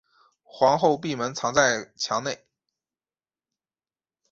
[0.41, 2.43] 皇后闭门藏在墙内。